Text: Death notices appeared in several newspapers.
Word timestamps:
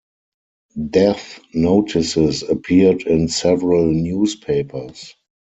Death 0.89 1.39
notices 1.53 2.41
appeared 2.41 3.03
in 3.03 3.27
several 3.27 3.85
newspapers. 3.85 5.13